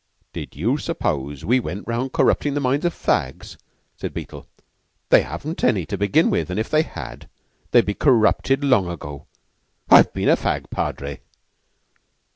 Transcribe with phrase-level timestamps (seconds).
[0.33, 3.55] "Did you suppose we went round corruptin' the minds of the fags?"
[3.95, 4.47] said Beetle.
[5.09, 7.29] "They haven't any, to begin with; and if they had,
[7.69, 9.27] they're corrupted long ago.
[9.91, 11.21] I've been a fag, Padre."